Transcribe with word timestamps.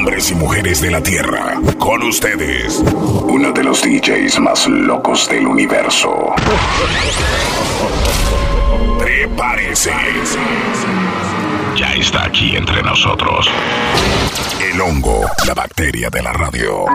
Hombres 0.00 0.30
y 0.30 0.34
mujeres 0.34 0.80
de 0.80 0.90
la 0.90 1.02
Tierra, 1.02 1.60
con 1.78 2.02
ustedes, 2.04 2.78
uno 2.78 3.52
de 3.52 3.62
los 3.62 3.82
DJs 3.82 4.40
más 4.40 4.66
locos 4.66 5.28
del 5.28 5.46
universo. 5.46 6.32
Prepárese. 8.98 9.92
Ya 11.76 11.92
está 11.92 12.24
aquí 12.24 12.56
entre 12.56 12.82
nosotros. 12.82 13.46
El 14.62 14.80
hongo, 14.80 15.26
la 15.46 15.52
bacteria 15.52 16.08
de 16.08 16.22
la 16.22 16.32
radio. 16.32 16.86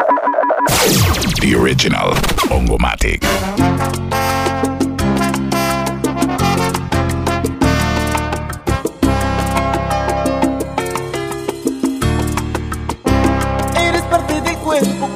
The 1.42 1.56
original 1.56 2.12
Hongomatic. 2.50 3.23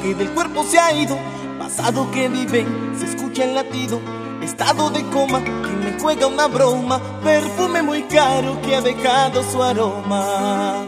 Que 0.09 0.15
del 0.15 0.29
cuerpo 0.31 0.63
se 0.63 0.79
ha 0.79 0.91
ido. 0.91 1.17
Pasado 1.59 2.09
que 2.11 2.29
vive, 2.29 2.65
se 2.97 3.05
escucha 3.05 3.43
el 3.43 3.53
latido. 3.53 3.99
Estado 4.41 4.89
de 4.89 5.03
coma 5.09 5.43
que 5.43 5.51
me 5.51 5.99
juega 5.99 6.25
una 6.27 6.47
broma. 6.47 6.99
Perfume 7.23 7.83
muy 7.83 8.03
caro 8.03 8.59
que 8.61 8.75
ha 8.75 8.81
dejado 8.81 9.43
su 9.43 9.61
aroma. 9.61 10.87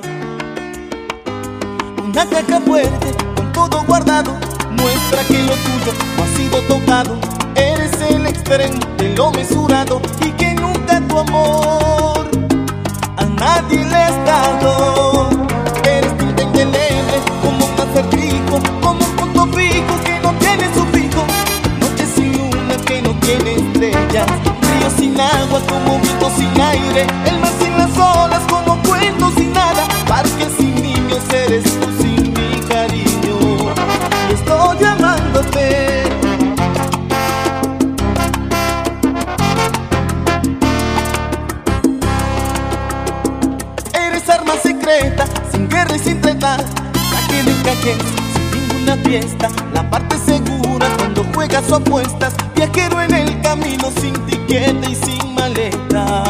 Una 2.04 2.26
caja 2.26 2.62
fuerte 2.62 3.14
con 3.36 3.52
todo 3.52 3.84
guardado. 3.86 4.32
Muestra 4.72 5.24
que 5.28 5.40
lo 5.44 5.54
tuyo 5.54 5.94
no 6.18 6.24
ha 6.24 6.28
sido 6.38 6.62
tocado. 6.62 7.18
Eres 7.56 7.92
el 8.10 8.26
extremo 8.26 8.80
de 8.98 9.16
lo 9.16 9.32
mesurado. 9.32 10.02
Y 10.26 10.32
que 10.32 10.56
nunca 10.56 11.00
tu 11.08 11.20
amor 11.20 12.28
a 13.18 13.26
nadie 13.26 13.86
le 13.86 13.96
has 13.96 14.26
dado. 14.26 15.30
Eres 15.84 16.12
indeleble 16.20 17.18
como 17.44 17.61
sin 25.02 25.20
agua 25.20 25.60
como 25.68 26.00
viento 26.00 26.30
sin 26.38 26.62
aire. 26.62 27.08
El 27.26 27.40
mar 27.40 27.52
sin 27.60 27.76
las 27.76 27.98
olas 27.98 28.44
como 28.48 28.80
cuento 28.84 29.32
sin 29.36 29.52
nada. 29.52 29.88
Parque 30.08 30.48
sin 30.58 30.76
niños 30.76 31.24
eres 31.34 31.64
tú 31.80 31.88
sin 32.00 32.32
mi 32.34 32.60
cariño. 32.70 33.36
Y 34.30 34.34
estoy 34.34 34.78
llamándote. 34.80 36.04
Eres 44.06 44.30
arma 44.30 44.54
secreta, 44.62 45.26
sin 45.52 45.68
guerra 45.68 45.96
y 45.96 46.00
sin 46.00 46.22
treta. 46.22 46.58
La 46.58 47.74
que 47.82 47.94
sin 48.34 48.52
ninguna 48.54 48.96
fiesta. 48.98 49.50
La 49.74 49.90
parte 49.90 50.16
segura 50.18 50.71
cuando 50.98 51.26
juegas 51.34 51.72
o 51.72 51.76
apuestas. 51.76 52.34
Viajero 52.56 53.02
en 53.02 53.14
el 53.14 53.42
camino 53.42 53.90
sin 54.00 54.14
tiquete 54.26 54.90
y 54.90 54.96
sin 54.96 55.36
maleta. 55.36 56.24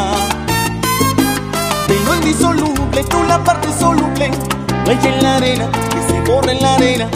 Tengo 1.88 2.14
el 2.14 2.24
disoluble, 2.24 3.04
tú 3.10 3.24
la 3.24 3.44
parte 3.44 3.68
soluble. 3.80 4.32
Huella 4.86 5.16
en 5.16 5.24
la 5.24 5.36
arena, 5.38 5.70
que 5.90 6.14
se 6.14 6.22
borra 6.22 6.52
en 6.52 6.62
la 6.62 6.76
arena. 6.76 7.08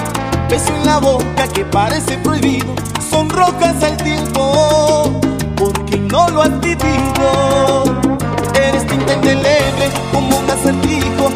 Beso 0.49 0.73
en 0.75 0.85
la 0.85 0.99
boca 0.99 1.47
que 1.53 1.65
parece 1.65 2.17
prohibido. 2.17 2.73
Son 3.09 3.29
rocas 3.29 3.81
al 3.83 3.97
tiempo, 3.97 5.19
porque 5.55 5.97
no 5.97 6.29
lo 6.29 6.41
has 6.41 6.59
vivido. 6.59 7.83
Eres 8.53 8.85
tinta 8.87 9.13
indeleble, 9.13 9.89
como 10.13 10.37
un 10.37 10.49
acertijo, 10.49 11.29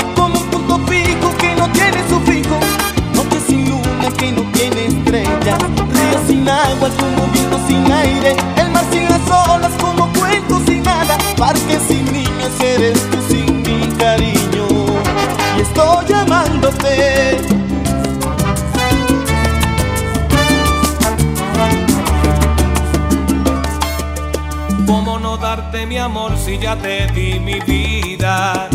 si 26.49 26.57
ya 26.57 26.75
te 26.75 27.05
di 27.13 27.39
mi 27.39 27.59
vida? 27.59 28.67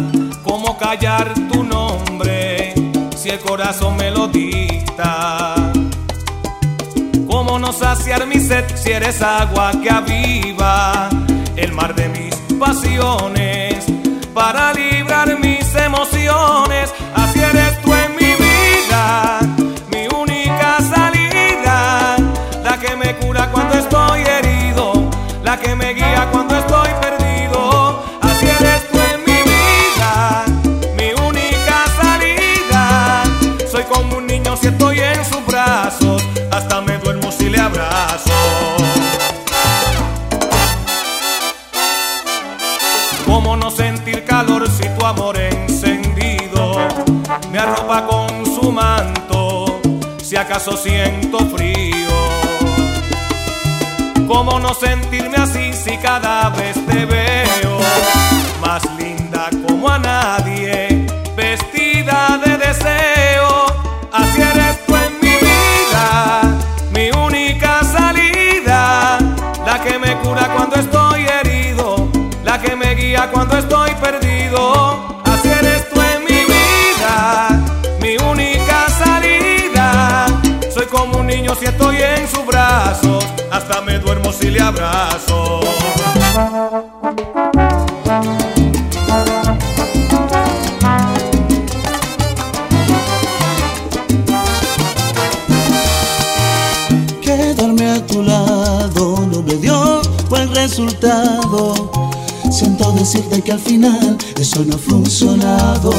¿Cómo 0.45 0.79
callar 0.79 1.35
tu 1.51 1.65
nombre 1.65 2.73
si 3.17 3.31
el 3.31 3.41
corazón 3.41 3.97
me 3.97 4.13
lo 4.13 4.29
dicta? 4.29 5.73
¿Cómo 7.27 7.59
no 7.59 7.73
saciar 7.73 8.27
mi 8.27 8.39
sed 8.39 8.65
si 8.77 8.93
eres 8.93 9.21
agua 9.23 9.73
que 9.83 9.91
aviva 9.91 11.09
el 11.57 11.73
mar 11.73 11.97
de 11.97 12.09
mis 12.11 12.35
pasiones 12.61 13.87
para 14.33 14.73
Si 50.35 50.41
acaso 50.41 50.77
siento 50.77 51.39
frío. 51.51 52.09
¿Cómo 54.27 54.59
no 54.59 54.75
sentirme 54.75 55.37
así 55.37 55.73
si 55.73 55.97
cada 55.99 56.51
vez 56.51 56.75
te 56.87 57.05
veo 57.05 57.79
más 58.61 58.83
linda 58.99 59.49
como 59.65 59.89
a 59.89 59.99
nadie, 60.01 60.84
si 84.45 84.51
le 84.51 84.61
abrazo. 84.61 85.61
Quedarme 97.23 97.91
a 97.91 98.07
tu 98.07 98.23
lado 98.23 99.27
no 99.33 99.43
me 99.43 99.55
dio 99.55 100.03
buen 100.29 100.55
resultado. 100.55 101.91
Siento 102.51 102.93
decirte 102.93 103.41
que 103.41 103.53
al 103.53 103.61
final 103.61 104.19
eso 104.39 104.63
no 104.67 104.75
ha 104.75 104.79
funcionado. 104.79 105.91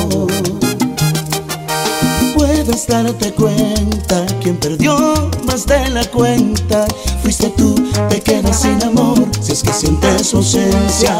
Puedes 2.36 2.86
darte 2.86 3.32
cuenta, 3.34 4.24
quien 4.42 4.58
perdió 4.58 5.32
más 5.48 5.66
de 5.66 5.90
la 5.90 6.06
cuenta 6.12 6.86
fuiste 7.26 7.50
tú, 7.58 7.74
te 8.08 8.22
quedas 8.22 8.62
sin 8.62 8.84
amor 8.84 9.18
si 9.42 9.54
es 9.54 9.64
que 9.64 9.74
sientes 9.74 10.28
su 10.28 10.38
ausencia. 10.38 11.20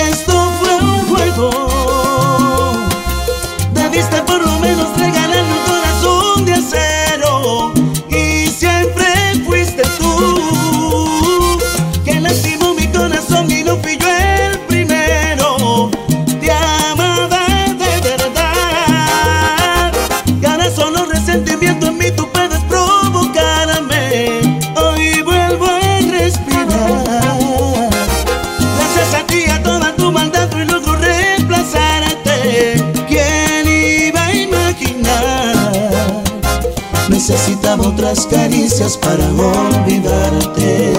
Caricias 38.11 38.97
para 38.97 39.25
olvidarte. 39.25 40.93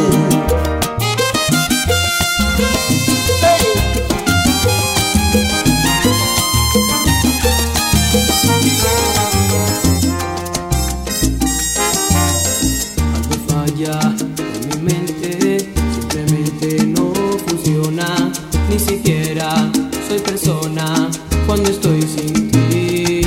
Algo 13.15 13.37
falla 13.47 14.01
en 14.49 14.69
mi 14.69 14.77
mente, 14.93 15.71
simplemente 15.93 16.87
no 16.87 17.13
funciona, 17.47 18.33
ni 18.71 18.79
siquiera 18.79 19.71
soy 20.09 20.19
persona 20.21 21.11
cuando 21.47 21.69
estoy 21.69 22.01
sin 22.01 22.51
ti. 22.51 23.21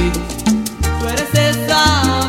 Tú 0.81 1.07
eres 1.07 1.33
esa. 1.35 2.24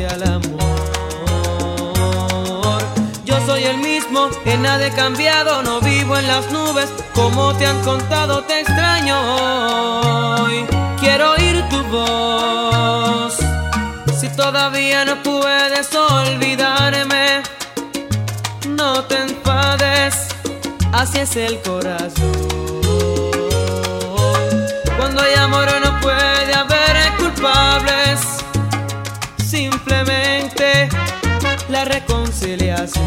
al 0.00 0.22
amor. 0.22 0.72
Yo 3.24 3.38
soy 3.46 3.64
el 3.64 3.76
mismo, 3.78 4.30
en 4.46 4.62
nada 4.62 4.86
he 4.86 4.90
cambiado, 4.90 5.62
no 5.62 5.80
vivo 5.80 6.16
en 6.16 6.26
las 6.26 6.50
nubes, 6.50 6.88
como 7.14 7.54
te 7.56 7.66
han 7.66 7.78
contado, 7.82 8.42
te 8.44 8.60
extraño. 8.60 9.16
Quiero 10.98 11.32
oír 11.32 11.62
tu 11.68 11.82
voz, 11.84 13.36
si 14.18 14.30
todavía 14.30 15.04
no 15.04 15.22
puedes 15.22 15.94
olvidarme, 15.94 17.42
no 18.68 19.04
te 19.04 19.18
enfades, 19.18 20.28
así 20.92 21.18
es 21.18 21.36
el 21.36 21.60
corazón. 21.60 22.32
Cuando 24.96 25.20
hay 25.20 25.34
amor 25.34 25.68
no 25.84 26.00
puede 26.00 26.54
haber 26.54 27.14
culpables. 27.18 28.41
La 31.72 31.84
reconciliación. 31.86 33.02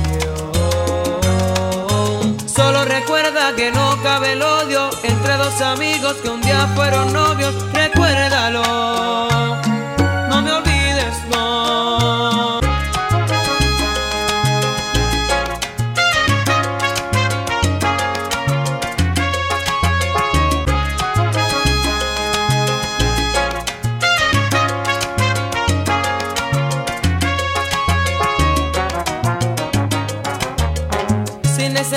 Solo 2.47 2.83
recuerda 2.85 3.55
que 3.55 3.71
no 3.71 4.01
cabe 4.01 4.33
el 4.33 4.41
odio 4.41 4.89
entre 5.03 5.37
dos 5.37 5.61
amigos 5.61 6.15
que 6.15 6.29
un 6.29 6.41
día 6.41 6.67
fueron 6.75 7.13
novios. 7.13 7.53
Recuérdalo. 7.73 9.24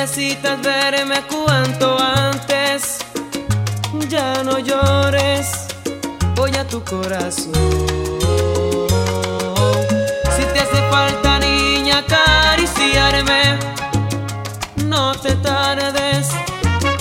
Necesitas 0.09 0.61
verme 0.63 1.23
cuanto 1.29 1.99
antes. 1.99 2.99
Ya 4.09 4.43
no 4.43 4.59
llores, 4.59 5.47
voy 6.35 6.51
a 6.57 6.67
tu 6.67 6.83
corazón. 6.83 7.53
Si 10.35 10.45
te 10.53 10.61
hace 10.61 10.81
falta, 10.91 11.39
niña, 11.41 11.99
acariciarme, 11.99 13.59
no 14.87 15.13
te 15.15 15.35
tardes, 15.37 16.29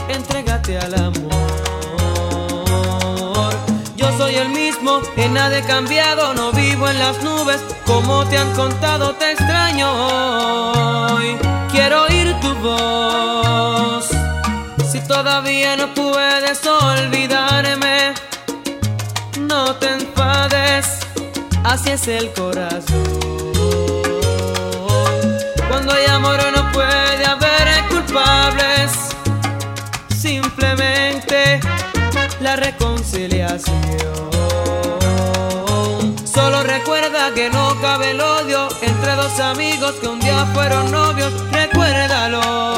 entrégate 0.09 0.77
al 0.77 0.93
amor. 0.95 1.37
Yo 3.95 4.17
soy 4.17 4.35
el 4.35 4.49
mismo, 4.49 5.01
en 5.15 5.33
nada 5.33 5.59
he 5.59 5.63
cambiado, 5.63 6.33
no 6.33 6.51
vivo 6.51 6.89
en 6.89 6.99
las 6.99 7.23
nubes, 7.23 7.61
como 7.87 8.25
te 8.25 8.37
han 8.37 8.53
contado, 8.53 9.15
te 9.15 9.31
extraño. 9.31 9.89
Quiero 11.71 12.03
oír 12.03 12.35
tu 12.41 12.53
voz. 12.55 14.09
Si 14.91 14.99
todavía 14.99 15.75
no 15.77 15.93
puedes 15.93 16.65
olvidarme, 16.65 18.13
no 19.39 19.75
te 19.75 19.87
enfades, 19.93 20.99
así 21.63 21.91
es 21.91 22.07
el 22.07 22.31
corazón. 22.33 23.07
Cuando 25.69 25.93
hay 25.93 26.05
amor 26.05 26.39
no 26.55 26.71
puede 26.73 27.25
haber 27.25 27.87
culpables, 27.89 28.91
simplemente 30.15 31.59
la 32.41 32.55
reconciliación. 32.57 34.27
Solo 36.25 36.63
recuerda 36.63 36.96
que 37.37 37.51
no 37.51 37.79
cabe 37.81 38.09
el 38.11 38.19
odio 38.19 38.67
entre 38.81 39.13
dos 39.13 39.39
amigos 39.39 39.91
que 40.01 40.07
un 40.07 40.19
día 40.19 40.43
fueron 40.55 40.89
novios. 40.91 41.31
Recuérdalo. 41.51 42.76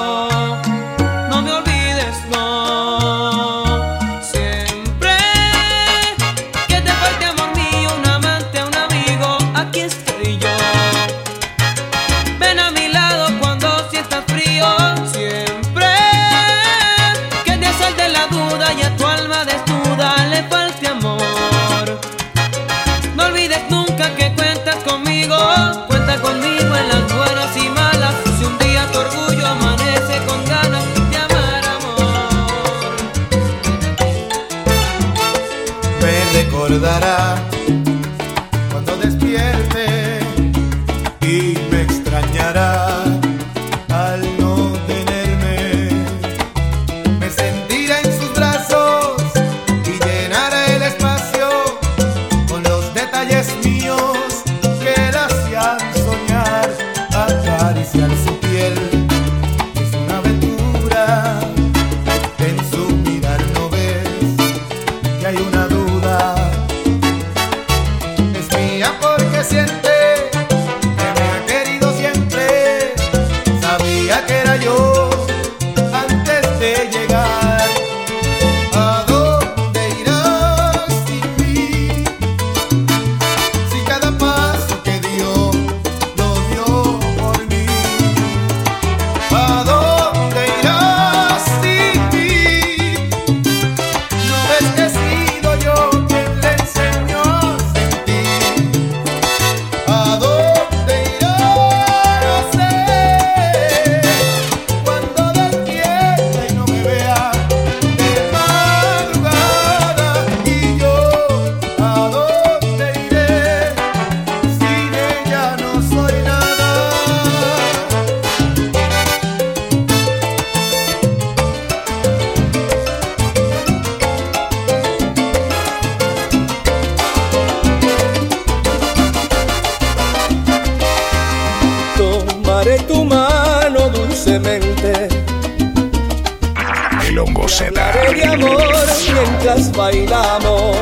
Mientras 139.39 139.71
bailamos. 139.71 140.75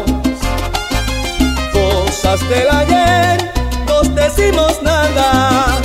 Cosas 1.74 2.40
del 2.50 2.70
ayer, 2.70 3.52
nos 3.86 4.14
decimos 4.16 4.82
nada, 4.82 5.78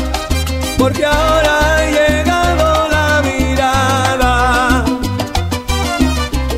porque 0.78 1.04
ahora 1.04 1.76
ha 1.76 1.90
llegado 1.90 2.88
la 2.88 3.22
mirada. 3.22 4.84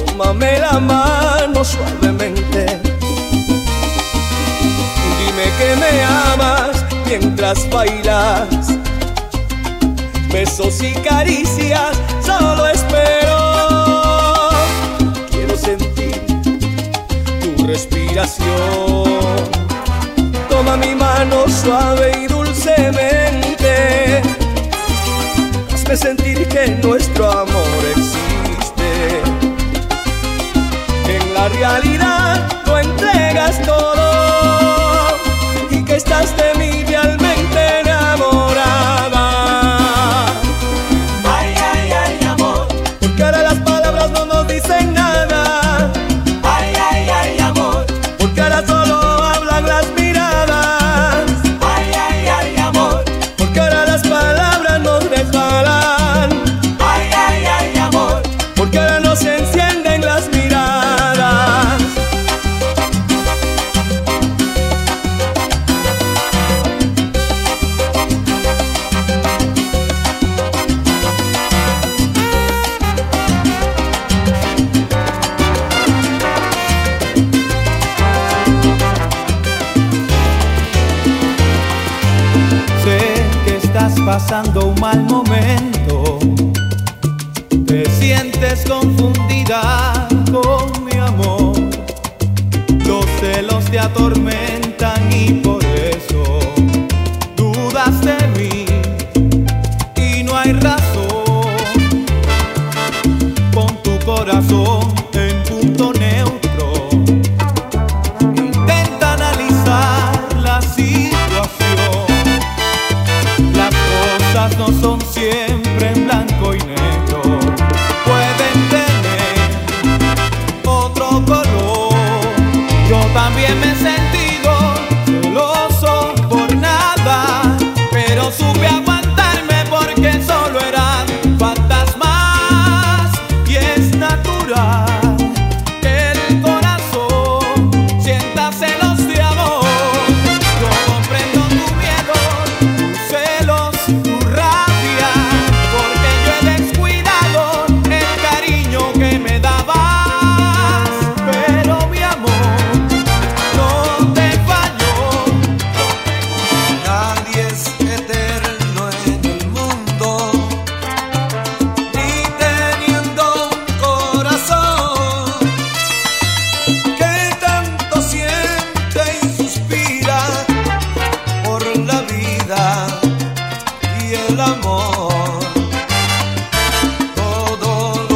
Tómame 0.06 0.58
la 0.60 0.78
mano 0.78 1.64
suavemente. 1.64 2.80
Dime 5.18 5.46
que 5.58 5.76
me 5.76 6.04
amas 6.04 6.84
mientras 7.06 7.68
bailas. 7.70 8.48
Besos 10.32 10.82
y 10.82 10.92
caricias, 10.92 11.96
Toma 20.48 20.76
mi 20.76 20.94
mano 20.94 21.48
suave 21.48 22.12
y 22.22 22.28
dulcemente. 22.28 24.22
Hazme 25.72 25.96
sentir 25.96 26.46
que 26.46 26.68
nuestro 26.80 26.84
amor 26.84 27.03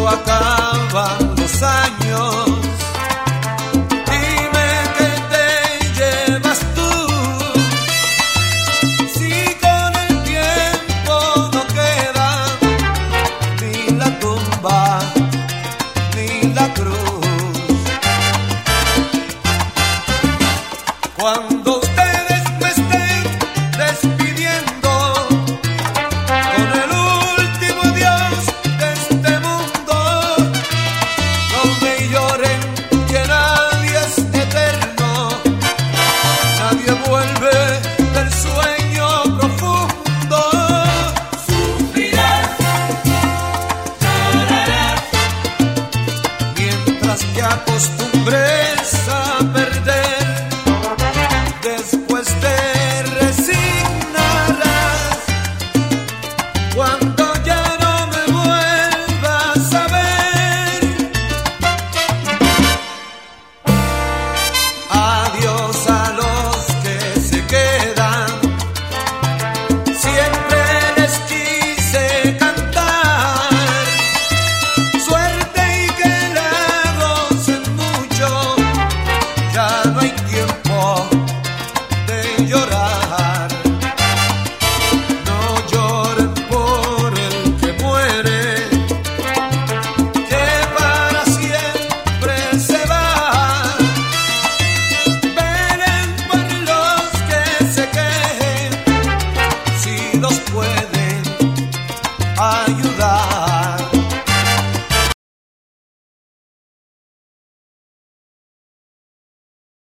Todo 0.08 0.47